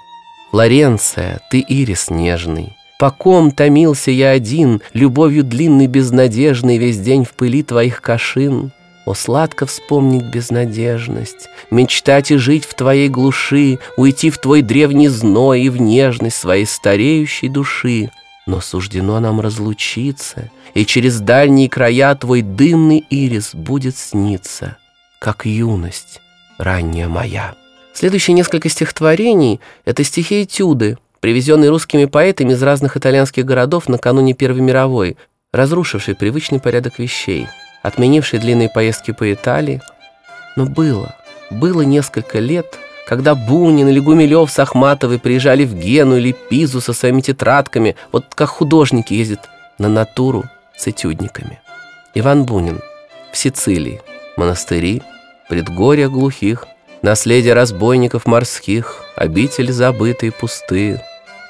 «Флоренция, 0.52 1.42
ты 1.50 1.60
ирис 1.60 2.10
нежный, 2.10 2.76
по 3.00 3.12
ком 3.12 3.52
томился 3.52 4.12
я 4.12 4.30
один, 4.30 4.82
Любовью 4.94 5.44
длинной 5.44 5.88
безнадежной 5.88 6.78
Весь 6.78 7.00
день 7.00 7.26
в 7.26 7.34
пыли 7.34 7.62
твоих 7.62 8.02
кашин? 8.02 8.72
О, 9.06 9.14
сладко 9.14 9.66
вспомнить 9.66 10.24
безнадежность, 10.24 11.50
Мечтать 11.70 12.32
и 12.32 12.38
жить 12.38 12.64
в 12.64 12.76
твоей 12.76 13.10
глуши, 13.10 13.80
Уйти 13.98 14.30
в 14.30 14.38
твой 14.38 14.62
древний 14.62 15.10
зной 15.10 15.64
И 15.64 15.70
в 15.70 15.82
нежность 15.82 16.38
своей 16.38 16.66
стареющей 16.66 17.50
души. 17.50 18.10
Но 18.46 18.62
суждено 18.62 19.20
нам 19.20 19.42
разлучиться, 19.42 20.50
И 20.74 20.86
через 20.86 21.20
дальние 21.20 21.68
края 21.68 22.16
Твой 22.16 22.42
дымный 22.42 23.04
ирис 23.10 23.54
будет 23.54 23.98
сниться, 23.98 24.78
Как 25.20 25.46
юность 25.46 26.22
ранняя 26.58 27.10
моя. 27.10 27.56
Следующие 27.94 28.34
несколько 28.34 28.70
стихотворений— 28.70 29.60
это 29.86 30.04
стихи-этюды, 30.04 30.98
привезенные 31.20 31.70
русскими 31.70 32.06
поэтами 32.06 32.54
из 32.54 32.64
разных 32.64 32.98
итальянских 32.98 33.46
городов 33.46 33.88
накануне 33.88 34.34
Первой 34.34 34.62
мировой, 34.62 35.16
разрушившие 35.52 36.16
привычный 36.16 36.60
порядок 36.60 36.98
вещей, 36.98 37.48
отменившие 37.84 38.40
длинные 38.40 38.70
поездки 38.70 39.12
по 39.12 39.32
Италии. 39.32 39.80
Но 40.56 40.66
было, 40.66 41.16
было 41.52 41.84
несколько 41.84 42.40
лет, 42.40 42.80
когда 43.06 43.36
Бунин 43.36 43.88
или 43.88 44.00
Гумилев 44.00 44.50
с 44.50 44.58
Ахматовой 44.58 45.20
приезжали 45.20 45.64
в 45.64 45.76
Гену 45.76 46.18
или 46.18 46.36
Пизу 46.50 46.82
со 46.82 46.94
своими 46.94 47.22
тетрадками, 47.22 47.96
вот 48.12 48.26
как 48.34 48.50
художники 48.50 49.14
ездят 49.14 49.50
на 49.78 49.88
натуру 49.88 50.46
с 50.76 50.88
этюдниками. 50.88 51.62
Иван 52.16 52.46
Бунин 52.46 52.82
в 53.32 53.38
Сицилии, 53.38 54.02
монастыри, 54.36 55.04
предгорья 55.48 56.10
глухих, 56.10 56.66
Наследие 57.04 57.54
разбойников 57.54 58.26
морских, 58.26 59.04
Обители 59.18 59.72
забытые 59.72 60.32
пустые. 60.32 61.04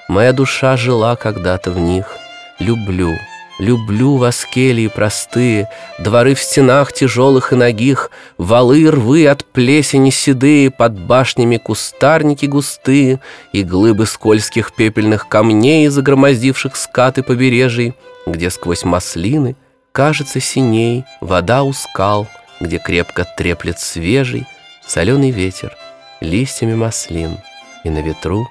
Моя 0.09 0.33
душа 0.33 0.75
жила 0.77 1.15
когда-то 1.15 1.69
в 1.69 1.77
них. 1.79 2.17
Люблю, 2.57 3.11
люблю 3.59 4.17
вас 4.17 4.45
келии 4.45 4.87
простые, 4.87 5.69
Дворы 5.99 6.33
в 6.33 6.41
стенах 6.41 6.91
тяжелых 6.91 7.53
и 7.53 7.55
ногих, 7.55 8.09
Валы 8.39 8.81
и 8.81 8.89
рвы 8.89 9.27
от 9.27 9.45
плесени 9.45 10.09
седые, 10.09 10.71
Под 10.71 10.99
башнями 10.99 11.57
кустарники 11.57 12.47
густые, 12.47 13.19
И 13.51 13.61
глыбы 13.61 14.07
скользких 14.07 14.73
пепельных 14.73 15.27
камней, 15.29 15.87
Загромоздивших 15.87 16.75
скаты 16.75 17.21
побережий, 17.21 17.93
Где 18.25 18.49
сквозь 18.49 18.85
маслины 18.85 19.55
кажется 19.91 20.39
синей 20.39 21.05
Вода 21.21 21.61
у 21.61 21.73
скал, 21.73 22.27
где 22.59 22.79
крепко 22.79 23.27
треплет 23.37 23.77
свежий, 23.77 24.47
Соленый 24.85 25.31
ветер, 25.31 25.75
листьями 26.19 26.75
маслин, 26.75 27.37
И 27.83 27.89
на 27.89 27.99
ветру 27.99 28.47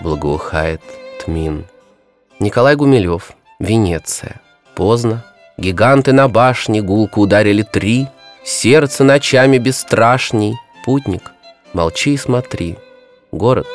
благоухает 0.00 0.82
тмин. 1.24 1.66
Николай 2.40 2.74
Гумилев, 2.74 3.32
Венеция. 3.58 4.40
Поздно. 4.74 5.24
Гиганты 5.56 6.12
на 6.12 6.28
башне 6.28 6.82
гулку 6.82 7.22
ударили 7.22 7.62
три. 7.62 8.08
Сердце 8.44 9.04
ночами 9.04 9.58
бесстрашней. 9.58 10.54
Путник, 10.84 11.32
молчи 11.72 12.14
и 12.14 12.16
смотри. 12.16 12.76
Город, 13.32 13.66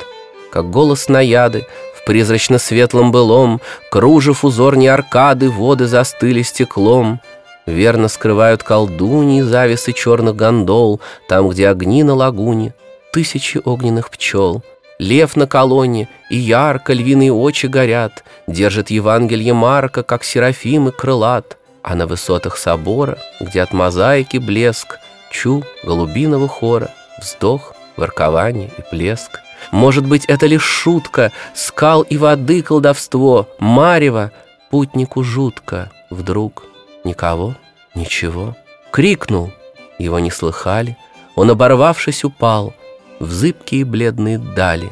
как 0.52 0.70
голос 0.70 1.10
наяды, 1.10 1.68
В 1.96 2.06
призрачно-светлом 2.06 3.12
былом, 3.12 3.62
Кружев 3.92 4.44
узорни 4.44 4.88
аркады, 4.88 5.50
Воды 5.50 5.88
застыли 5.88 6.42
стеклом— 6.42 7.22
Верно 7.66 8.08
скрывают 8.08 8.64
колдуньи 8.64 9.42
завесы 9.42 9.94
черных 9.94 10.36
гондол, 10.36 11.00
Там, 11.28 11.50
где 11.50 11.70
огни 11.70 12.04
на 12.04 12.14
лагуне, 12.14 12.74
Тысячи 13.12 13.62
огненных 13.64 14.10
пчел. 14.10 14.64
Лев 15.00 15.36
на 15.36 15.48
колонне, 15.48 16.08
и 16.30 16.38
ярко 16.38 16.94
львиные 16.94 17.32
очи 17.32 17.68
горят, 17.68 18.24
Держит 18.48 18.90
Евангелие 18.90 19.54
Марка, 19.54 20.04
как 20.04 20.24
серафимы 20.24 20.92
крылат. 20.92 21.58
А 21.82 21.96
на 21.96 22.08
высотах 22.08 22.58
собора, 22.58 23.18
где 23.40 23.62
от 23.62 23.74
мозаики 23.74 24.38
блеск, 24.38 25.00
Чу 25.32 25.64
голубиного 25.84 26.48
хора, 26.48 26.92
вздох, 27.20 27.74
воркование 27.98 28.70
и 28.78 28.82
плеск. 28.92 29.40
Может 29.72 30.06
быть, 30.06 30.26
это 30.26 30.46
лишь 30.46 30.64
шутка, 30.64 31.32
скал 31.56 32.02
и 32.02 32.18
воды 32.18 32.62
колдовство, 32.62 33.48
Марева, 33.58 34.32
путнику 34.70 35.24
жутко, 35.24 35.90
вдруг 36.10 36.64
никого, 37.04 37.56
ничего. 37.96 38.56
Крикнул, 38.92 39.52
его 39.98 40.20
не 40.20 40.32
слыхали, 40.32 40.98
он, 41.36 41.50
оборвавшись, 41.50 42.24
упал 42.24 42.74
В 43.20 43.32
зыбкие 43.32 43.86
бледные 43.86 44.38
дали 44.38 44.90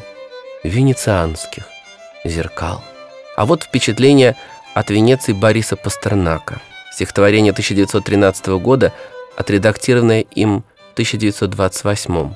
Венецианских 0.63 1.65
зеркал. 2.23 2.81
А 3.35 3.45
вот 3.45 3.63
впечатление 3.63 4.35
от 4.73 4.89
Венеции 4.89 5.33
Бориса 5.33 5.75
Пастернака. 5.75 6.61
Стихотворение 6.91 7.51
1913 7.51 8.47
года, 8.59 8.93
отредактированное 9.37 10.21
им 10.21 10.63
в 10.89 10.93
1928. 10.93 12.33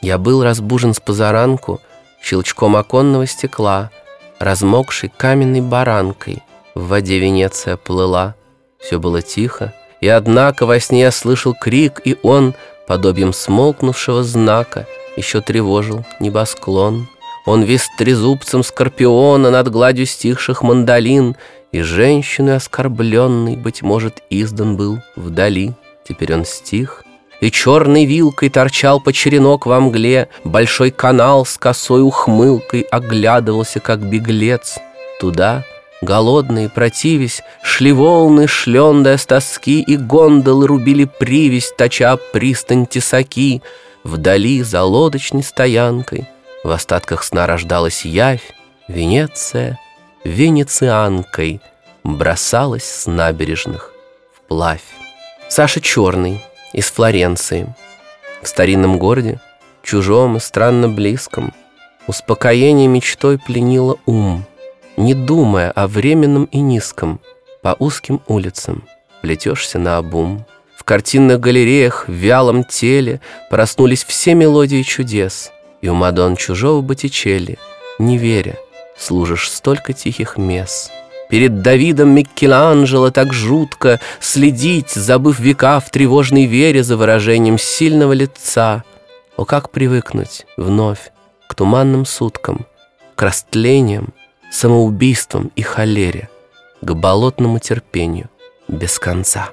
«Я 0.00 0.18
был 0.18 0.42
разбужен 0.42 0.94
с 0.94 1.00
позаранку 1.00 1.80
щелчком 2.22 2.76
оконного 2.76 3.26
стекла, 3.26 3.90
размокшей 4.38 5.12
каменной 5.14 5.60
баранкой, 5.60 6.42
в 6.74 6.88
воде 6.88 7.18
Венеция 7.18 7.76
плыла. 7.76 8.34
Все 8.82 8.98
было 8.98 9.22
тихо, 9.22 9.72
и 10.00 10.08
однако 10.08 10.66
во 10.66 10.80
сне 10.80 11.02
я 11.02 11.10
слышал 11.10 11.54
крик, 11.54 12.00
и 12.04 12.16
он, 12.22 12.54
подобием 12.86 13.32
смолкнувшего 13.32 14.24
знака, 14.24 14.86
еще 15.16 15.40
тревожил 15.40 16.04
небосклон. 16.20 17.08
Он 17.46 17.62
вис 17.62 17.88
трезубцем 17.98 18.62
скорпиона 18.62 19.50
над 19.50 19.70
гладью 19.70 20.06
стихших 20.06 20.62
мандолин, 20.62 21.36
и 21.70 21.80
женщиной 21.80 22.56
оскорбленный, 22.56 23.56
быть 23.56 23.82
может, 23.82 24.22
издан 24.28 24.76
был 24.76 24.98
вдали. 25.16 25.72
Теперь 26.06 26.34
он 26.34 26.44
стих, 26.44 27.04
и 27.40 27.50
черной 27.50 28.04
вилкой 28.04 28.50
торчал 28.50 29.00
по 29.00 29.12
черенок 29.12 29.66
во 29.66 29.80
мгле, 29.80 30.28
большой 30.44 30.90
канал 30.90 31.46
с 31.46 31.56
косой 31.56 32.02
ухмылкой 32.02 32.82
оглядывался, 32.82 33.80
как 33.80 34.00
беглец. 34.00 34.78
Туда, 35.18 35.64
Голодные, 36.02 36.68
противясь, 36.68 37.42
шли 37.62 37.92
волны, 37.92 38.48
шлендая 38.48 39.16
с 39.16 39.24
тоски, 39.24 39.80
И 39.80 39.96
гондолы 39.96 40.66
рубили 40.66 41.04
привязь, 41.04 41.72
точа 41.78 42.18
пристань 42.32 42.86
тесаки. 42.86 43.62
Вдали, 44.02 44.62
за 44.64 44.82
лодочной 44.82 45.44
стоянкой, 45.44 46.28
В 46.64 46.72
остатках 46.72 47.22
сна 47.22 47.46
рождалась 47.46 48.04
явь, 48.04 48.52
Венеция 48.88 49.78
венецианкой 50.24 51.60
Бросалась 52.02 52.84
с 52.84 53.06
набережных 53.06 53.92
вплавь. 54.34 54.82
Саша 55.48 55.80
Черный 55.80 56.44
из 56.72 56.90
Флоренции. 56.90 57.72
В 58.42 58.48
старинном 58.48 58.98
городе, 58.98 59.40
чужом 59.84 60.36
и 60.36 60.40
странно 60.40 60.88
близком, 60.88 61.54
Успокоение 62.08 62.88
мечтой 62.88 63.38
пленило 63.38 63.98
ум— 64.04 64.44
не 65.02 65.14
думая 65.14 65.70
о 65.70 65.88
временном 65.88 66.44
и 66.44 66.58
низком, 66.58 67.20
по 67.60 67.76
узким 67.78 68.22
улицам 68.28 68.84
плетешься 69.20 69.78
на 69.78 69.98
обум. 69.98 70.46
В 70.76 70.84
картинных 70.84 71.40
галереях 71.40 72.08
в 72.08 72.12
вялом 72.12 72.64
теле 72.64 73.20
проснулись 73.50 74.04
все 74.04 74.34
мелодии 74.34 74.82
чудес, 74.82 75.52
и 75.80 75.88
у 75.88 75.94
Мадон 75.94 76.36
чужого 76.36 76.80
Боттичелли, 76.82 77.58
не 77.98 78.16
веря, 78.16 78.56
служишь 78.96 79.50
столько 79.50 79.92
тихих 79.92 80.36
мес. 80.36 80.90
Перед 81.28 81.62
Давидом 81.62 82.10
Микеланджело 82.10 83.10
так 83.10 83.32
жутко 83.32 84.00
следить, 84.20 84.90
забыв 84.90 85.40
века 85.40 85.80
в 85.80 85.90
тревожной 85.90 86.44
вере 86.46 86.82
за 86.82 86.96
выражением 86.96 87.58
сильного 87.58 88.12
лица. 88.12 88.84
О, 89.36 89.44
как 89.44 89.70
привыкнуть 89.70 90.46
вновь 90.56 91.10
к 91.48 91.54
туманным 91.54 92.04
суткам, 92.04 92.66
к 93.14 93.22
растлениям, 93.22 94.12
самоубийством 94.52 95.50
и 95.56 95.62
холере, 95.62 96.28
к 96.80 96.92
болотному 96.92 97.58
терпению 97.58 98.28
без 98.68 98.98
конца. 98.98 99.50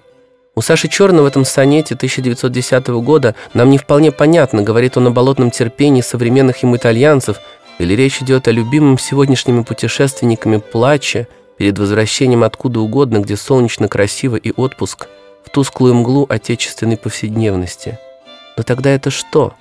У 0.55 0.61
Саши 0.61 0.89
Черного 0.89 1.23
в 1.23 1.27
этом 1.27 1.45
сонете 1.45 1.95
1910 1.95 2.87
года 2.87 3.33
нам 3.53 3.69
не 3.69 3.77
вполне 3.77 4.11
понятно, 4.11 4.61
говорит 4.61 4.97
он 4.97 5.07
о 5.07 5.11
болотном 5.11 5.51
терпении 5.51 6.01
современных 6.01 6.63
ему 6.63 6.75
итальянцев, 6.75 7.39
или 7.77 7.93
речь 7.93 8.21
идет 8.21 8.49
о 8.49 8.51
любимом 8.51 8.97
сегодняшними 8.99 9.63
путешественниками 9.63 10.57
плаче 10.57 11.29
перед 11.57 11.79
возвращением 11.79 12.43
откуда 12.43 12.81
угодно, 12.81 13.19
где 13.19 13.37
солнечно, 13.37 13.87
красиво 13.87 14.35
и 14.35 14.51
отпуск, 14.51 15.07
в 15.45 15.49
тусклую 15.49 15.93
мглу 15.93 16.25
отечественной 16.27 16.97
повседневности. 16.97 17.97
Но 18.57 18.63
тогда 18.63 18.89
это 18.89 19.11
что? 19.11 19.53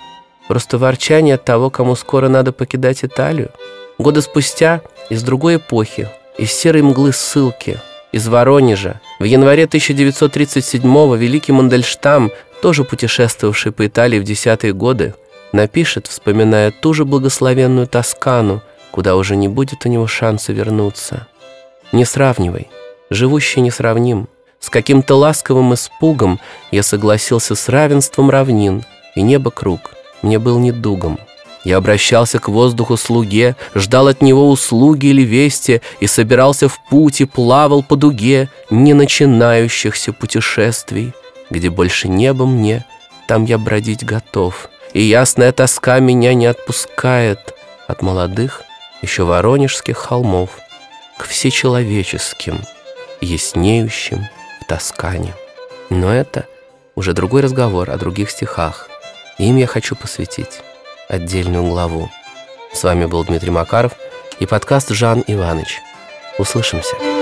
Просто 0.49 0.79
ворчание 0.79 1.37
от 1.37 1.45
того, 1.45 1.71
кому 1.71 1.95
скоро 1.95 2.29
надо 2.29 2.53
покидать 2.53 3.05
Италию? 3.05 3.51
Года 3.99 4.23
спустя 4.23 4.83
из 5.11 5.25
другой 5.25 5.57
эпохи, 5.57 6.09
из 6.39 6.53
серой 6.53 6.83
мглы 6.83 7.13
ссылки, 7.13 7.81
из 8.13 8.29
Воронежа, 8.29 9.01
в 9.19 9.25
январе 9.25 9.65
1937-го 9.65 11.17
великий 11.17 11.51
Мандельштам, 11.51 12.31
тоже 12.63 12.85
путешествовавший 12.85 13.73
по 13.73 13.87
Италии 13.89 14.21
в 14.21 14.25
десятые 14.25 14.73
годы, 14.73 15.15
напишет, 15.53 16.07
вспоминая 16.07 16.71
ту 16.71 16.95
же 16.95 17.05
благословенную 17.05 17.89
Тоскану, 17.89 18.63
куда 18.93 19.17
уже 19.17 19.35
не 19.35 19.49
будет 19.49 19.85
у 19.85 19.89
него 19.89 20.07
шанса 20.07 20.53
вернуться. 20.53 21.27
«Не 21.91 22.05
сравнивай, 22.05 22.69
живущий 23.11 23.61
несравним. 23.61 24.29
С 24.61 24.71
каким-то 24.71 25.17
ласковым 25.17 25.75
испугом 25.75 26.39
я 26.71 26.85
согласился 26.85 27.57
с 27.57 27.69
равенством 27.69 28.31
равнин, 28.31 28.85
и 29.17 29.23
небо 29.23 29.51
круг 29.51 29.91
мне 30.23 30.39
был 30.39 30.61
недугом». 30.61 31.19
Я 31.65 31.79
обращался 31.79 32.39
к 32.39 32.49
воздуху 32.49 32.97
слуге, 32.97 33.57
ждал 33.75 34.09
от 34.09 34.23
него 34.23 34.49
услуги 34.49 35.07
или 35.07 35.23
вести 35.23 35.83
и 36.01 36.07
собирался 36.07 36.69
в 36.69 36.79
путь 36.89 37.21
и 37.21 37.25
плавал 37.25 37.83
по 37.83 37.97
дуге 37.97 38.49
не 38.71 38.95
начинающихся 38.95 40.13
путешествий, 40.13 41.13
где 41.51 41.71
больше 41.71 42.09
неба 42.09 42.47
мне, 42.47 42.85
там 43.27 43.45
я 43.45 43.59
бродить 43.59 44.05
готов, 44.05 44.69
и 44.95 45.03
ясная 45.03 45.53
тоска 45.53 45.99
меня 45.99 46.33
не 46.35 46.47
отпускает 46.47 47.55
от 47.87 48.03
молодых, 48.03 48.63
еще 49.03 49.25
воронежских 49.25 49.97
холмов 49.97 50.51
к 51.19 51.27
всечеловеческим, 51.27 52.61
яснеющим 53.21 54.27
в 54.61 54.65
Тоскане. 54.67 55.35
Но 55.91 56.13
это 56.13 56.47
уже 56.95 57.13
другой 57.13 57.43
разговор 57.43 57.91
о 57.91 57.97
других 57.97 58.31
стихах. 58.31 58.89
Им 59.39 59.57
я 59.57 59.67
хочу 59.67 59.95
посвятить 59.95 60.61
отдельную 61.09 61.65
главу. 61.65 62.11
С 62.73 62.85
вами 62.85 63.07
был 63.07 63.25
Дмитрий 63.25 63.51
Макаров 63.51 63.93
и 64.39 64.47
подкаст 64.47 64.91
«Жан 64.91 65.25
Иваныч». 65.27 65.81
Услышимся. 66.39 67.18